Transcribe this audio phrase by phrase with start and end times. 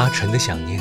[0.00, 0.80] 阿晨的想念。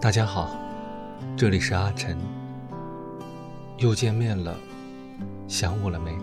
[0.00, 0.56] 大家好，
[1.36, 2.16] 这里是阿晨，
[3.78, 4.56] 又见面了，
[5.48, 6.16] 想我了没？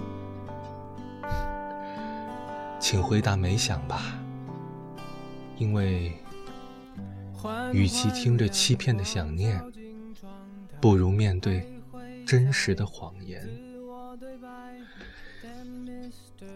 [2.79, 4.17] 请回答没想吧，
[5.57, 6.13] 因为
[7.73, 9.61] 与其听着欺骗的想念，
[10.79, 11.69] 不如面对
[12.25, 13.45] 真实的谎言。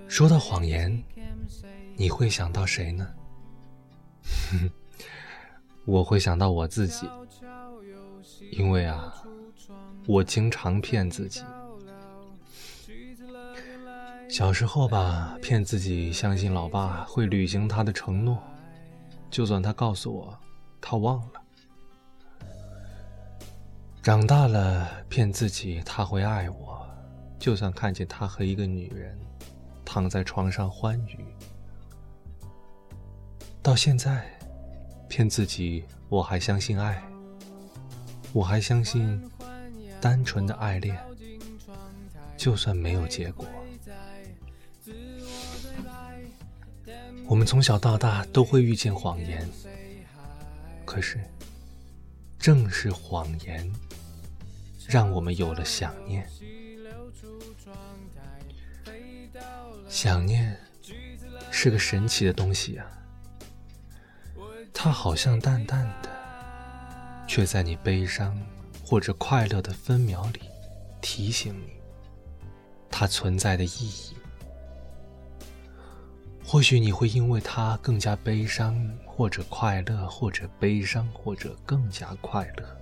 [0.07, 1.03] 说到谎言，
[1.95, 3.07] 你会想到谁呢？
[5.85, 7.09] 我会想到我自己，
[8.51, 9.13] 因为啊，
[10.07, 11.43] 我经常骗自己。
[14.29, 18.41] 小时候吧，骗自己相信老爸会履行他的承诺，
[19.29, 20.37] 就算他告诉我
[20.79, 21.41] 他忘了。
[24.01, 26.82] 长大了，骗自己他会爱我，
[27.44, 29.20] 就算看见他和一个女人。
[29.84, 31.20] 躺在床上欢愉，
[33.62, 34.26] 到现在，
[35.10, 37.04] 骗自己我还相信爱，
[38.32, 39.21] 我还相信
[39.99, 40.98] 单纯的爱恋，
[42.38, 43.46] 就算没有结果。
[47.27, 49.48] 我们从小到大都会遇见谎言，
[50.86, 51.20] 可是，
[52.40, 53.70] 正是谎言，
[54.88, 56.26] 让我们有了想念。
[59.94, 60.58] 想念
[61.52, 62.86] 是个神奇的东西啊，
[64.74, 66.09] 它好像淡淡的，
[67.28, 68.36] 却在你悲伤
[68.84, 70.41] 或者快乐的分秒里
[71.00, 71.75] 提醒你
[72.90, 74.16] 它存在的意义。
[76.44, 78.75] 或许你会因为它更加悲伤，
[79.06, 82.78] 或者快乐，或者悲伤，或者更加快乐。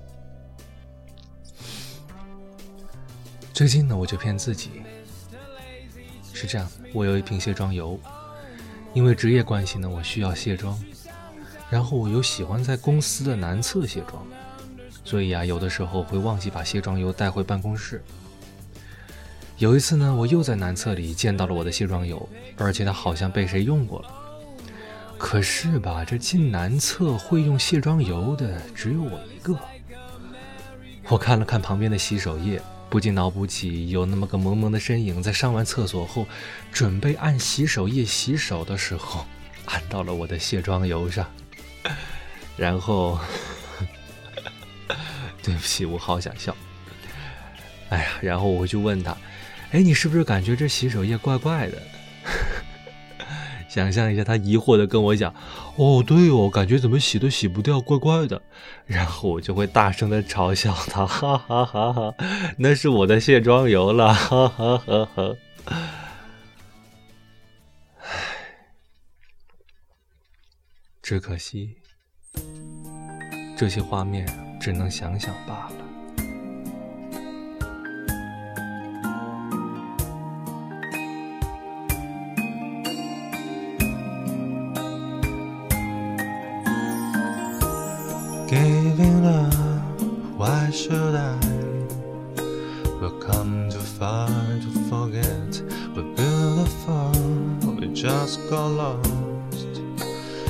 [3.54, 4.82] 最近呢，我就骗自己。
[6.42, 8.00] 是这样，我有一瓶卸妆油，
[8.96, 10.76] 因为职业关系呢，我需要卸妆，
[11.70, 14.26] 然后我又喜欢在公司的男厕卸妆，
[15.04, 18.04] 所以啊，有的时候会忘记把卸妆油带回办公室。
[19.60, 22.28] 有一次呢，我又在男厕里见到了我的卸妆油，
[22.58, 24.10] 而且它好像被谁用过了。
[25.20, 29.56] 可是吧，这进男厕会用卸妆油的只有我一个。
[31.08, 32.60] 我看了看旁边的洗手液。
[32.92, 36.28] 不禁脑补起有那么个萌萌的身影，在上完厕所后，
[36.74, 39.26] 准备按洗手液洗手的时候，
[39.64, 41.26] 按到了我的卸妆油上，
[42.58, 43.18] 然后，
[45.42, 46.54] 对不起，我好想笑。
[47.88, 49.16] 哎呀，然后我就问他
[49.72, 51.82] ：“哎，你是不是感觉这洗手液怪怪的？”
[53.74, 55.34] 想象一下，他疑惑的跟我讲
[55.80, 58.42] ：“哦，对哦，感觉怎么洗都洗不掉，怪怪的。”
[58.86, 62.14] 然后我就会大声的嘲笑他：“哈哈哈哈，
[62.58, 65.36] 那是我的卸妆油了。”哈哈哈哈。
[65.64, 65.90] 唉，
[71.02, 71.78] 只可惜，
[73.56, 74.28] 这些画面
[74.60, 75.91] 只能想想罢了。
[88.52, 89.54] Giving up,
[90.36, 91.38] why should I?
[93.00, 95.62] We've come too far to forget.
[95.96, 97.14] We're beautiful,
[97.80, 99.80] we just got lost.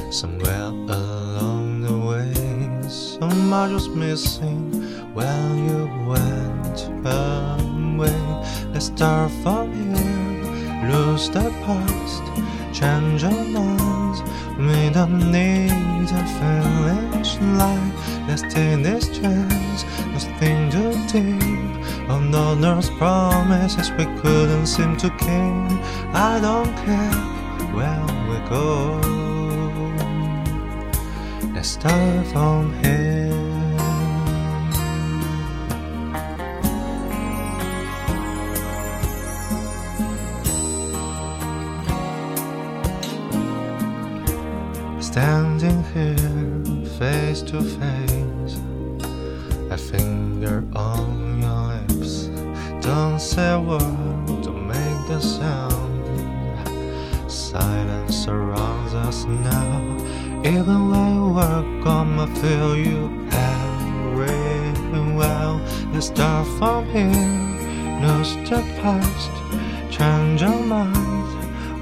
[0.10, 4.72] Somewhere along the way, so much was missing
[5.14, 8.20] when you went away.
[8.74, 12.24] Let's start from here, lose the past,
[12.74, 14.01] change our minds.
[14.68, 15.72] We don't need
[16.12, 17.92] a finish line.
[18.28, 19.84] Let's take this chance.
[20.14, 22.10] Nothing too deep.
[22.10, 25.78] On others' promises we couldn't seem to keep.
[26.14, 27.12] I don't care
[27.76, 29.00] where we go.
[31.54, 33.41] Let's start from here.
[47.32, 48.60] Face to face,
[49.70, 52.28] a finger on your lips.
[52.86, 56.04] Don't say a word, don't make a sound.
[57.32, 59.80] Silence surrounds us now.
[60.44, 63.00] Even when work on, I feel you
[63.30, 65.62] very well.
[65.94, 67.30] Let's start from here,
[68.06, 69.32] No step past,
[69.90, 71.32] change our minds.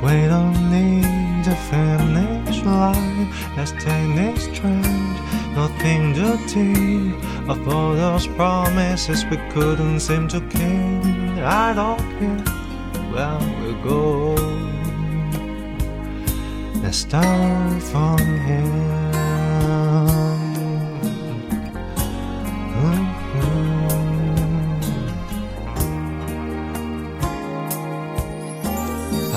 [0.04, 3.34] We don't need a finish line.
[3.58, 5.10] Let's take this trend.
[5.60, 11.44] Nothing to deep of all those promises we couldn't seem to keep.
[11.44, 12.44] I don't care
[13.12, 14.36] where we go.
[16.82, 19.10] Let's start from here.
[22.80, 23.02] Mhm.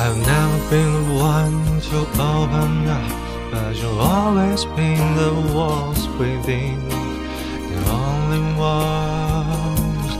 [0.02, 1.96] I've never been the one to
[2.30, 3.21] open up,
[3.52, 6.88] but you've always been the walls within.
[6.88, 10.10] The only ones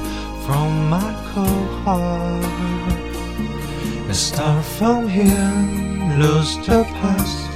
[0.44, 2.44] from my cold heart.
[4.06, 5.52] Let's start from here,
[6.18, 7.48] lose the past,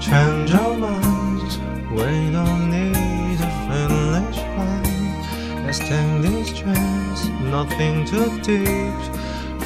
[0.00, 1.50] change your mind.
[1.90, 5.66] We don't need a finish line.
[5.66, 7.26] Let's take this chance,
[7.56, 9.00] nothing too deep.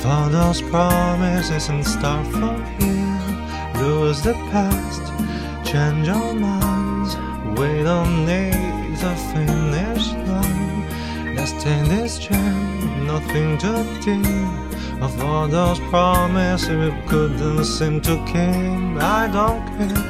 [0.00, 3.20] For those promises and start from here,
[3.74, 5.09] lose the past,
[5.70, 7.14] change our minds.
[7.56, 11.36] We don't need a finish line.
[11.36, 15.00] Let's take this chance, nothing too deep.
[15.00, 20.02] Of all those promises we couldn't seem to keep, I don't care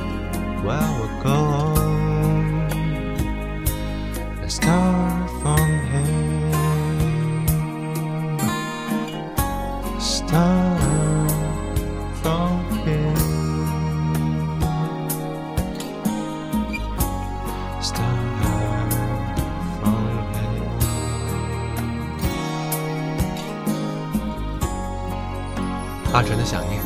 [0.65, 1.39] where we go.
[4.41, 6.41] Let's start from here.
[10.01, 10.69] Start
[26.12, 26.83] 阿晨的想念，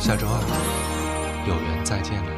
[0.00, 0.40] 下周二
[1.46, 2.35] 有缘再见了。